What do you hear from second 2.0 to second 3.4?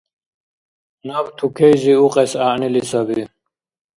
укьес гӀягӀнили саби.